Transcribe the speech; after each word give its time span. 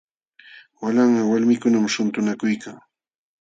Walanqa 0.81 1.21
walmikunam 1.31 1.85
shuntunakuykan. 1.93 2.77